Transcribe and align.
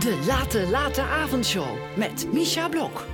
De 0.00 0.24
Late 0.26 0.68
Late 0.70 1.02
Avondshow 1.02 1.66
met 1.96 2.26
Misha 2.32 2.68
Blok. 2.68 3.04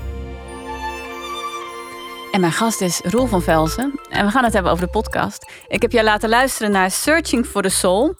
En 2.33 2.41
mijn 2.41 2.52
gast 2.52 2.81
is 2.81 3.00
Roel 3.05 3.26
van 3.26 3.42
Velzen. 3.42 4.00
En 4.10 4.25
we 4.25 4.31
gaan 4.31 4.44
het 4.44 4.52
hebben 4.52 4.73
over 4.73 4.84
de 4.84 4.91
podcast. 4.91 5.52
Ik 5.68 5.83
heb 5.83 5.92
jou 5.92 6.04
laten 6.04 6.28
luisteren 6.28 6.72
naar 6.72 6.91
Searching 6.91 7.46
for 7.46 7.62
the 7.62 7.68
Soul. 7.68 8.14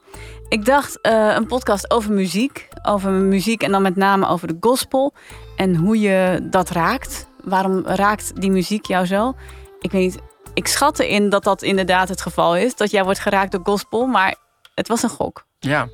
Ik 0.49 0.65
dacht 0.65 0.99
uh, 1.03 1.35
een 1.35 1.47
podcast 1.47 1.91
over 1.91 2.13
muziek. 2.13 2.69
Over 2.83 3.11
muziek 3.11 3.63
en 3.63 3.71
dan 3.71 3.83
met 3.83 3.97
name 3.97 4.29
over 4.29 4.49
de 4.49 4.57
gospel. 4.61 5.15
En 5.57 5.77
hoe 5.77 6.01
je 6.01 6.47
dat 6.51 6.71
raakt. 6.71 7.29
Waarom 7.45 7.87
raakt 7.87 8.41
die 8.41 8.51
muziek 8.51 8.87
jou 8.87 9.07
zo? 9.07 9.35
Ik 9.81 9.93
weet 9.93 10.03
niet, 10.03 10.23
ik 10.55 10.67
schat 10.67 10.99
erin 10.99 11.29
dat 11.29 11.45
dat 11.45 11.63
inderdaad 11.63 12.09
het 12.09 12.21
geval 12.21 12.57
is. 12.57 12.77
Dat 12.77 12.91
jij 12.91 13.05
wordt 13.05 13.21
geraakt 13.21 13.53
door 13.53 13.61
gospel. 13.65 14.07
Maar 14.07 14.37
het 14.75 14.89
was 14.89 15.03
een 15.03 15.09
gok. 15.09 15.47
Ja. 15.59 15.89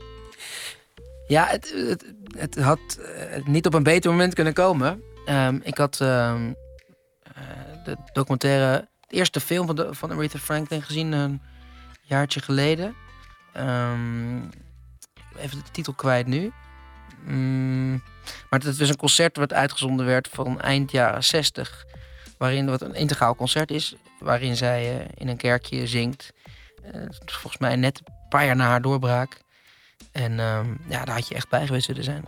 Ja, 1.32 1.46
het, 1.46 1.74
het, 1.76 2.04
het 2.36 2.56
had 2.58 2.98
uh, 2.98 3.46
niet 3.46 3.66
op 3.66 3.74
een 3.74 3.82
beter 3.82 4.10
moment 4.10 4.34
kunnen 4.34 4.52
komen. 4.52 5.02
Um, 5.26 5.60
ik 5.64 5.78
had 5.78 6.00
um, 6.00 6.08
uh, 6.48 7.84
de 7.84 7.96
documentaire, 8.12 8.88
de 9.06 9.16
eerste 9.16 9.40
film 9.40 9.66
van, 9.66 9.94
van 9.94 10.12
Aretha 10.12 10.38
Franklin 10.38 10.82
gezien 10.82 11.12
een 11.12 11.42
jaartje 12.02 12.40
geleden. 12.40 12.94
Um, 13.56 14.50
even 15.36 15.58
de 15.58 15.70
titel 15.70 15.92
kwijt 15.92 16.26
nu. 16.26 16.52
Mm, 17.24 18.02
maar 18.50 18.60
het 18.60 18.78
was 18.78 18.88
een 18.88 18.96
concert 18.96 19.36
wat 19.36 19.52
uitgezonden 19.52 20.06
werd 20.06 20.28
van 20.28 20.60
eind 20.60 20.90
jaren 20.90 21.24
60. 21.24 21.84
Waarin 22.38 22.66
wat 22.66 22.80
een 22.80 22.94
integraal 22.94 23.34
concert 23.34 23.70
is. 23.70 23.94
Waarin 24.18 24.56
zij 24.56 24.94
uh, 24.94 25.04
in 25.14 25.28
een 25.28 25.36
kerkje 25.36 25.86
zingt. 25.86 26.32
Volgens 27.24 27.58
mij 27.58 27.76
net 27.76 27.98
een 28.04 28.28
paar 28.28 28.44
jaar 28.44 28.56
na 28.56 28.66
haar 28.66 28.82
doorbraak. 28.82 29.41
En 30.12 30.38
um, 30.38 30.78
ja, 30.88 31.04
daar 31.04 31.14
had 31.14 31.28
je 31.28 31.34
echt 31.34 31.48
bij 31.48 31.66
geweest 31.66 31.86
willen 31.86 32.04
zijn. 32.04 32.24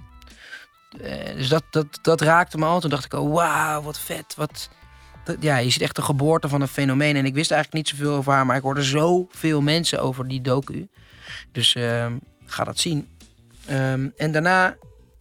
Uh, 1.01 1.37
dus 1.37 1.48
dat, 1.48 1.62
dat, 1.70 1.98
dat 2.02 2.20
raakte 2.20 2.59
me 2.59 2.65
al. 2.65 2.80
Toen 2.80 2.90
dacht 2.90 3.04
ik, 3.04 3.15
oh 3.15 3.35
wauw, 3.35 3.82
wat 3.82 3.99
vet. 3.99 4.35
Wat, 4.37 4.68
dat, 5.24 5.37
ja, 5.40 5.57
je 5.57 5.71
ziet 5.71 5.82
echt 5.82 5.96
de 5.96 6.02
geboorte 6.02 6.49
van 6.49 6.60
een 6.60 6.68
fenomeen. 6.68 7.16
En 7.16 7.24
ik 7.24 7.34
wist 7.34 7.51
eigenlijk 7.51 7.84
niet 7.84 7.96
zoveel 7.96 8.16
over 8.16 8.32
haar, 8.32 8.46
maar 8.46 8.57
ik 8.57 8.62
hoorde 8.62 8.82
zoveel 8.82 9.60
mensen 9.60 10.01
over 10.01 10.29
die 10.29 10.40
docu. 10.40 10.88
Dus 11.52 11.74
uh, 11.74 12.07
ga 12.46 12.65
dat 12.65 12.79
zien. 12.79 13.09
Um, 13.71 14.12
en 14.16 14.32
daarna 14.32 14.77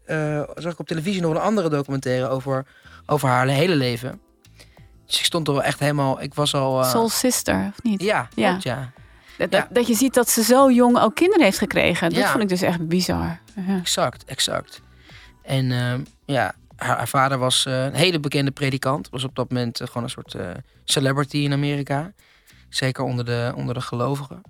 uh, 0.08 0.44
zag 0.56 0.72
ik 0.72 0.80
op 0.80 0.88
televisie 0.88 1.22
nog 1.22 1.32
een 1.32 1.42
andere 1.42 1.70
documentaire 1.70 2.28
over, 2.28 2.66
over 3.06 3.30
haar 3.30 3.48
hele 3.48 3.76
leven. 3.76 4.22
Dus 5.06 5.20
ik 5.20 5.26
stond 5.26 5.48
er 5.48 5.54
wel 5.54 5.64
echt 5.64 5.80
helemaal. 5.80 6.22
Ik 6.22 6.34
was 6.34 6.54
al. 6.54 6.82
Uh... 6.82 6.90
Soul 6.90 7.10
Sister, 7.10 7.72
of 7.78 7.84
niet? 7.84 8.02
Ja, 8.02 8.28
ja. 8.36 8.92
Dat, 9.38 9.52
ja. 9.52 9.68
dat, 9.72 9.88
je 9.88 9.94
ziet 9.94 10.14
dat 10.14 10.30
ze 10.30 10.44
zo 10.44 10.72
jong 10.72 11.00
ook 11.00 11.16
kinderen 11.16 11.44
heeft 11.44 11.58
gekregen. 11.58 12.10
Dat 12.10 12.20
Ja. 12.20 12.30
vond 12.32 12.44
ik 12.44 12.50
dus 12.50 12.62
echt 12.62 12.88
bizar. 12.88 13.40
Ja. 13.68 13.78
Exact, 13.80 14.26
exact. 14.26 14.82
En 15.42 15.66
uh, 15.66 15.94
ja, 16.26 16.56
haar, 16.76 16.98
haar, 16.98 17.08
vader 17.08 17.38
was 17.38 17.66
uh, 17.66 17.84
een 17.84 17.94
hele 17.94 18.20
bekende 18.20 18.52
predikant. 18.52 19.10
Was 19.10 19.24
op 19.24 19.36
dat 19.36 19.50
moment 19.50 19.82
uh, 19.82 19.88
gewoon 19.88 20.04
een 20.04 20.10
soort 20.10 20.34
uh, 20.34 20.50
celebrity 20.84 21.38
in 21.38 21.54
Amerika. 21.54 22.12
Zeker 22.70 23.04
onder 23.04 23.26
de, 23.26 23.54
onder 23.56 23.74
de 23.74 23.82
gelovigen. 23.82 24.42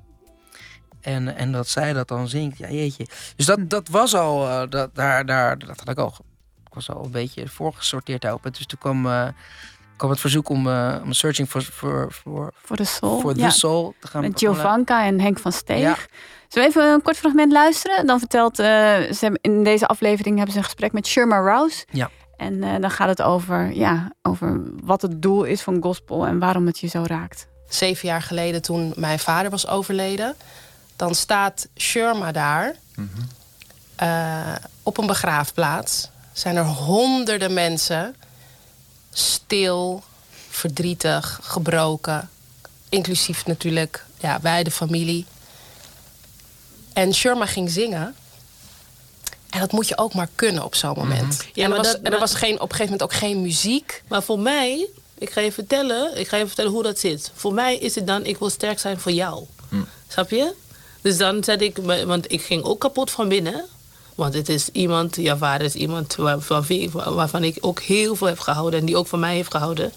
En, 1.02 1.36
en 1.36 1.52
dat 1.52 1.68
zij 1.68 1.94
dat 1.94 2.08
dan 2.08 2.28
zingt, 2.28 2.58
ja 2.58 2.70
jeetje. 2.70 3.08
Dus 3.36 3.45
dat, 3.45 3.70
dat 3.70 3.88
was 3.88 4.16
al, 4.16 4.70
dat, 4.70 4.95
daar, 4.95 5.25
daar, 5.25 5.58
dat 5.58 5.80
had 5.80 5.90
ik 5.90 5.97
al. 5.97 6.16
Ik 6.68 6.73
was 6.73 6.90
al 6.90 7.06
een 7.06 7.12
beetje 7.12 7.47
voorgesorteerd 7.47 8.22
daarop. 8.22 8.45
En 8.45 8.52
dus 8.52 8.66
toen 8.66 8.80
kwam, 8.80 9.34
kwam 10.04 10.16
het 10.16 10.23
verzoek 10.23 10.50
om, 10.50 10.68
uh, 10.68 10.96
om 11.04 11.14
Searching 11.14 11.50
for, 11.50 11.62
for, 11.62 12.12
for, 12.12 12.54
for 12.66 12.78
the 12.78 12.84
Soul, 12.84 13.20
for 13.20 13.38
ja. 13.38 13.48
the 13.48 13.56
soul 13.56 13.94
te 14.00 14.08
gaan 14.08 14.22
Met 14.22 14.40
Giovanka 14.40 15.06
en 15.06 15.20
Henk 15.20 15.40
van 15.40 15.52
Steeg. 15.52 15.80
Ja. 15.80 15.98
Zullen 16.48 16.70
we 16.70 16.76
even 16.76 16.94
een 16.94 17.02
kort 17.02 17.18
fragment 17.18 17.52
luisteren? 17.52 18.06
Dan 18.06 18.20
vertelt 18.20 18.59
uh, 18.59 18.66
ze 18.66 19.18
hebben, 19.20 19.40
in 19.42 19.64
deze 19.64 19.88
aflevering 19.88 20.36
hebben 20.36 20.54
ze 20.54 20.58
een 20.58 20.66
gesprek 20.66 20.92
met 20.92 21.08
Sherma 21.08 21.40
Rouse. 21.40 21.86
Ja. 21.90 22.09
En 22.38 22.54
uh, 22.54 22.76
dan 22.80 22.92
gaat 22.92 23.08
het 23.08 23.22
over, 23.22 23.74
ja, 23.74 24.12
over 24.22 24.62
wat 24.84 25.02
het 25.02 25.22
doel 25.22 25.44
is 25.44 25.62
van 25.62 25.78
gospel 25.81 26.26
en 26.26 26.40
waarom 26.40 26.66
het 26.66 26.80
je 26.80 26.88
zo 26.88 27.03
raakt. 27.08 27.47
Zeven 27.68 28.08
jaar 28.08 28.22
geleden, 28.22 28.62
toen 28.62 28.94
mijn 28.96 29.19
vader 29.19 29.52
was 29.52 29.68
overleden, 29.68 30.36
dan 30.96 31.16
staat 31.16 31.68
Sherma 31.78 32.31
daar 32.31 32.75
mm 32.96 33.09
-hmm. 33.13 34.08
uh, 34.08 34.56
op 34.84 34.97
een 34.97 35.08
begraafplaats. 35.08 36.09
Zijn 36.34 36.56
er 36.56 36.66
honderden 36.66 37.53
mensen 37.53 38.16
stil, 39.13 40.03
verdrietig, 40.50 41.40
gebroken, 41.44 42.29
inclusief 42.90 43.46
natuurlijk 43.46 44.06
ja, 44.19 44.40
wij 44.41 44.63
de 44.63 44.72
familie. 44.72 45.25
En 46.94 47.13
Sherma 47.13 47.46
ging 47.46 47.69
zingen. 47.69 48.16
En 49.50 49.59
dat 49.59 49.72
moet 49.72 49.88
je 49.88 49.97
ook 49.97 50.13
maar 50.13 50.29
kunnen 50.35 50.63
op 50.63 50.75
zo'n 50.75 50.94
moment. 50.97 51.22
Mm 51.22 51.29
-hmm. 51.29 51.50
Ja, 51.53 51.63
en 51.63 51.72
er 51.72 51.78
was, 51.78 51.88
dat, 51.88 52.01
en 52.01 52.13
er 52.13 52.19
was 52.19 52.35
geen, 52.35 52.53
op 52.53 52.62
een 52.62 52.75
gegeven 52.75 52.91
moment 52.91 53.03
ook 53.03 53.13
geen 53.13 53.41
muziek. 53.41 54.03
Maar 54.07 54.24
voor 54.24 54.40
mij, 54.40 54.88
ik 55.18 55.30
ga 55.30 55.41
je 55.41 55.51
vertellen, 55.51 56.19
ik 56.19 56.28
ga 56.28 56.38
je 56.38 56.47
vertellen 56.47 56.72
hoe 56.72 56.84
dat 56.84 57.00
zit. 57.00 57.31
Voor 57.34 57.53
mij 57.53 57.78
is 57.78 57.95
het 57.95 58.07
dan, 58.07 58.25
ik 58.25 58.38
wil 58.38 58.50
sterk 58.50 58.80
zijn 58.80 59.00
voor 59.00 59.12
jou. 59.12 59.45
Mm. 59.69 59.88
Snap 60.07 60.30
je? 60.30 60.53
Dus 61.01 61.18
dan 61.18 61.44
zet 61.44 61.62
ik, 61.62 61.78
want 62.06 62.31
ik 62.31 62.41
ging 62.41 62.63
ook 62.63 62.80
kapot 62.80 63.12
van 63.12 63.28
binnen. 63.28 63.66
Want 64.16 64.34
het 64.34 64.50
is 64.50 64.69
iemand, 64.72 65.16
jouw 65.16 65.38
vader 65.38 65.66
is 65.66 65.75
iemand 65.75 66.16
waarvan, 66.16 66.66
waarvan 66.91 67.44
ik 67.44 67.57
ook 67.62 67.79
heel 67.79 68.16
veel 68.16 68.28
heb 68.28 68.40
gehouden. 68.40 68.79
En 68.79 68.85
die 68.85 68.97
ook 68.97 69.07
van 69.07 69.19
mij 69.19 69.35
heeft 69.35 69.51
gehouden. 69.51 69.91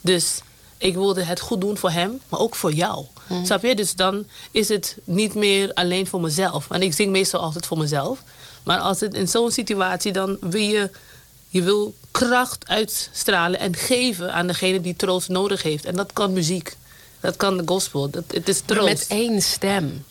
Dus 0.00 0.40
ik 0.78 0.94
wilde 0.94 1.22
het 1.22 1.40
goed 1.40 1.60
doen 1.60 1.76
voor 1.76 1.90
hem, 1.90 2.20
maar 2.28 2.40
ook 2.40 2.54
voor 2.54 2.72
jou. 2.72 3.04
Mm. 3.28 3.44
Snap 3.44 3.62
je? 3.62 3.74
Dus 3.74 3.94
dan 3.94 4.24
is 4.50 4.68
het 4.68 4.96
niet 5.04 5.34
meer 5.34 5.72
alleen 5.74 6.06
voor 6.06 6.20
mezelf. 6.20 6.70
En 6.70 6.82
ik 6.82 6.94
zing 6.94 7.10
meestal 7.10 7.40
altijd 7.40 7.66
voor 7.66 7.78
mezelf. 7.78 8.22
Maar 8.62 8.78
als 8.78 9.00
het 9.00 9.14
in 9.14 9.28
zo'n 9.28 9.50
situatie, 9.50 10.12
dan 10.12 10.36
wil 10.40 10.60
je, 10.60 10.90
je 11.48 11.62
wil 11.62 11.94
kracht 12.10 12.68
uitstralen 12.68 13.60
en 13.60 13.76
geven 13.76 14.32
aan 14.32 14.46
degene 14.46 14.80
die 14.80 14.96
troost 14.96 15.28
nodig 15.28 15.62
heeft. 15.62 15.84
En 15.84 15.96
dat 15.96 16.12
kan 16.12 16.32
muziek. 16.32 16.76
Dat 17.20 17.36
kan 17.36 17.56
de 17.56 17.62
gospel. 17.66 18.10
Dat, 18.10 18.24
het 18.26 18.48
is 18.48 18.60
troost. 18.64 18.88
Met 18.88 19.06
één 19.08 19.42
stem. 19.42 20.04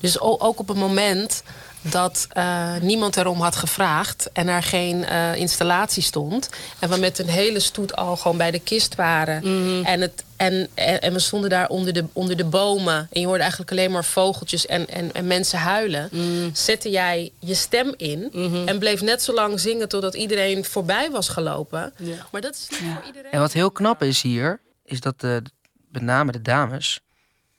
Dus 0.00 0.20
ook 0.20 0.58
op 0.58 0.68
het 0.68 0.76
moment 0.76 1.42
dat 1.90 2.28
uh, 2.36 2.76
niemand 2.80 3.16
erom 3.16 3.40
had 3.40 3.56
gevraagd 3.56 4.30
en 4.32 4.48
er 4.48 4.62
geen 4.62 4.96
uh, 4.96 5.34
installatie 5.34 6.02
stond. 6.02 6.48
En 6.78 6.90
we 6.90 6.96
met 6.96 7.18
een 7.18 7.28
hele 7.28 7.60
stoet 7.60 7.96
al 7.96 8.16
gewoon 8.16 8.36
bij 8.36 8.50
de 8.50 8.58
kist 8.58 8.94
waren. 8.94 9.40
Mm 9.44 9.64
-hmm. 9.64 9.84
en, 9.84 10.00
het, 10.00 10.24
en, 10.36 10.68
en, 10.74 11.00
en, 11.00 11.12
we 11.12 11.18
stonden 11.18 11.50
daar 11.50 11.68
onder 11.68 11.92
de, 11.92 12.04
onder 12.12 12.36
de 12.36 12.44
bomen. 12.44 13.08
En 13.12 13.20
je 13.20 13.26
hoorde 13.26 13.40
eigenlijk 13.40 13.70
alleen 13.70 13.90
maar 13.90 14.04
vogeltjes 14.04 14.66
en, 14.66 14.88
en, 14.88 15.12
en 15.12 15.26
mensen 15.26 15.58
huilen. 15.58 16.08
Mm 16.12 16.20
-hmm. 16.20 16.50
Zette 16.54 16.90
jij 16.90 17.32
je 17.38 17.54
stem 17.54 17.94
in 17.96 18.28
mm 18.32 18.52
-hmm. 18.52 18.68
en 18.68 18.78
bleef 18.78 19.00
net 19.00 19.22
zo 19.22 19.32
lang 19.34 19.60
zingen 19.60 19.88
totdat 19.88 20.14
iedereen 20.14 20.64
voorbij 20.64 21.10
was 21.10 21.28
gelopen. 21.28 21.92
Ja. 21.96 22.26
Maar 22.32 22.40
dat 22.40 22.54
is 22.54 22.68
niet 22.80 22.90
voor 22.94 23.06
iedereen. 23.06 23.30
En 23.30 23.40
wat 23.40 23.52
heel 23.52 23.70
knap 23.70 24.02
is 24.02 24.22
hier, 24.22 24.60
is 24.84 25.00
dat 25.00 25.20
de, 25.20 25.42
met 25.88 26.02
name 26.02 26.32
de 26.32 26.42
dames 26.42 27.00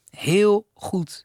heel 0.10 0.68
goed 0.74 1.25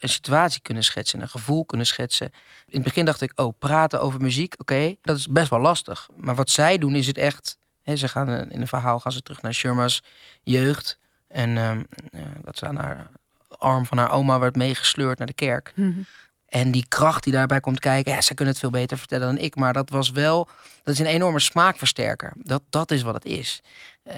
een 0.00 0.08
situatie 0.08 0.60
kunnen 0.60 0.84
schetsen, 0.84 1.20
een 1.20 1.28
gevoel 1.28 1.64
kunnen 1.64 1.86
schetsen. 1.86 2.26
In 2.66 2.74
het 2.74 2.82
begin 2.82 3.04
dacht 3.04 3.20
ik, 3.20 3.32
oh, 3.34 3.54
praten 3.58 4.00
over 4.00 4.20
muziek, 4.20 4.52
oké, 4.52 4.72
okay, 4.74 4.98
dat 5.02 5.16
is 5.16 5.26
best 5.26 5.50
wel 5.50 5.60
lastig. 5.60 6.08
Maar 6.16 6.34
wat 6.34 6.50
zij 6.50 6.78
doen 6.78 6.94
is 6.94 7.06
het 7.06 7.18
echt, 7.18 7.58
hè, 7.82 7.96
ze 7.96 8.08
gaan 8.08 8.50
in 8.50 8.60
een 8.60 8.68
verhaal 8.68 9.00
gaan 9.00 9.12
ze 9.12 9.22
terug 9.22 9.42
naar 9.42 9.54
Sherma's 9.54 10.02
jeugd. 10.42 10.98
En 11.28 11.56
um, 11.56 11.86
uh, 12.10 12.20
dat 12.42 12.58
ze 12.58 12.66
aan 12.66 12.76
haar 12.76 13.10
arm 13.48 13.86
van 13.86 13.98
haar 13.98 14.10
oma 14.10 14.38
werd 14.38 14.56
meegesleurd 14.56 15.18
naar 15.18 15.26
de 15.26 15.32
kerk. 15.32 15.72
Mm 15.74 15.92
-hmm. 15.92 16.06
En 16.50 16.70
die 16.70 16.84
kracht 16.88 17.24
die 17.24 17.32
daarbij 17.32 17.60
komt 17.60 17.80
kijken, 17.80 18.12
ja, 18.12 18.20
ze 18.20 18.34
kunnen 18.34 18.54
het 18.54 18.62
veel 18.62 18.70
beter 18.70 18.98
vertellen 18.98 19.26
dan 19.26 19.44
ik. 19.44 19.56
Maar 19.56 19.72
dat 19.72 19.90
was 19.90 20.10
wel, 20.10 20.48
dat 20.82 20.94
is 20.94 21.00
een 21.00 21.06
enorme 21.06 21.40
smaakversterker. 21.40 22.32
Dat, 22.36 22.62
dat 22.70 22.90
is 22.90 23.02
wat 23.02 23.14
het 23.14 23.24
is. 23.24 23.62
Uh, 24.04 24.14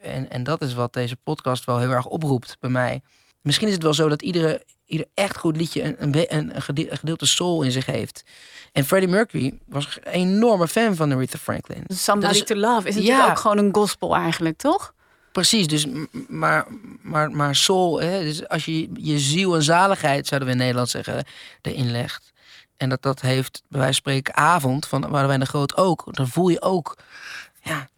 en, 0.00 0.30
en 0.30 0.42
dat 0.42 0.62
is 0.62 0.74
wat 0.74 0.92
deze 0.92 1.16
podcast 1.16 1.64
wel 1.64 1.78
heel 1.78 1.90
erg 1.90 2.06
oproept 2.06 2.56
bij 2.60 2.70
mij. 2.70 3.02
Misschien 3.40 3.68
is 3.68 3.74
het 3.74 3.82
wel 3.82 3.94
zo 3.94 4.08
dat 4.08 4.22
iedere, 4.22 4.64
ieder 4.92 5.06
echt 5.14 5.36
goed 5.36 5.56
liedje 5.56 5.82
een, 5.82 5.96
een, 5.98 6.36
een, 6.36 6.56
een 6.56 6.62
gedeelte 6.98 7.26
soul 7.26 7.62
in 7.62 7.72
zich 7.72 7.86
heeft. 7.86 8.24
En 8.72 8.84
Freddie 8.84 9.10
Mercury 9.10 9.58
was 9.66 9.98
een 10.02 10.12
enorme 10.12 10.68
fan 10.68 10.96
van 10.96 11.12
Aretha 11.12 11.38
Franklin. 11.38 11.84
Somebody 11.86 12.32
dus, 12.32 12.44
to 12.44 12.54
Love 12.54 12.88
is 12.88 12.94
natuurlijk 12.94 13.24
ja, 13.24 13.30
ook 13.30 13.38
gewoon 13.38 13.58
een 13.58 13.74
gospel 13.74 14.16
eigenlijk, 14.16 14.56
toch? 14.56 14.94
Precies, 15.32 15.66
dus 15.66 15.86
maar, 16.28 16.66
maar, 17.02 17.30
maar 17.30 17.56
soul, 17.56 18.00
hè, 18.00 18.22
dus 18.22 18.48
als 18.48 18.64
je 18.64 18.90
je 18.94 19.18
ziel 19.18 19.54
en 19.54 19.62
zaligheid, 19.62 20.26
zouden 20.26 20.48
we 20.48 20.54
in 20.54 20.60
Nederland 20.60 20.88
zeggen, 20.88 21.24
erin 21.62 21.90
legt. 21.90 22.32
En 22.76 22.88
dat 22.88 23.02
dat 23.02 23.20
heeft, 23.20 23.62
bij 23.68 23.80
wijze 23.80 24.02
van 24.02 24.12
spreken, 24.12 24.36
avond, 24.36 24.86
van 24.86 25.10
wij 25.10 25.38
de 25.38 25.46
Groot 25.46 25.76
ook. 25.76 26.04
Dan 26.10 26.28
voel 26.28 26.48
je 26.48 26.62
ook, 26.62 26.98
ja, 27.62 27.88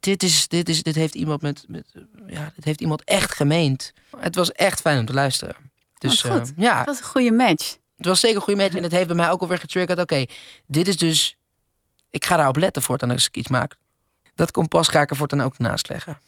dit, 0.00 0.22
is, 0.22 0.48
dit, 0.48 0.68
is, 0.68 0.82
dit 0.82 0.94
heeft 0.94 1.14
iemand 1.14 1.42
met, 1.42 1.64
met 1.68 1.86
ja, 2.26 2.52
dit 2.54 2.64
heeft 2.64 2.80
iemand 2.80 3.04
echt 3.04 3.34
gemeend. 3.34 3.92
Het 4.16 4.34
was 4.34 4.52
echt 4.52 4.80
fijn 4.80 4.98
om 4.98 5.06
te 5.06 5.12
luisteren. 5.12 5.56
Dus 6.10 6.22
goed. 6.22 6.52
Uh, 6.56 6.64
ja. 6.64 6.76
Dat 6.76 6.86
was 6.86 6.98
een 6.98 7.04
goede 7.04 7.32
match. 7.32 7.76
Het 7.96 8.06
was 8.06 8.20
zeker 8.20 8.36
een 8.36 8.42
goede 8.42 8.62
match. 8.62 8.76
En 8.76 8.82
het 8.82 8.92
heeft 8.92 9.06
bij 9.06 9.16
mij 9.16 9.30
ook 9.30 9.40
alweer 9.40 9.58
getriggerd. 9.58 9.98
Oké, 9.98 10.14
okay, 10.14 10.28
dit 10.66 10.88
is 10.88 10.96
dus. 10.96 11.36
Ik 12.10 12.24
ga 12.24 12.36
daarop 12.36 12.56
letten 12.56 12.82
voortaan 12.82 13.10
als 13.10 13.26
ik 13.26 13.36
iets 13.36 13.48
maak. 13.48 13.76
Dat 14.34 14.50
kompas 14.50 14.88
ga 14.88 15.00
ik 15.00 15.10
er 15.10 15.16
voortaan 15.16 15.40
ook 15.40 15.58
naast 15.58 15.88
leggen. 15.88 16.18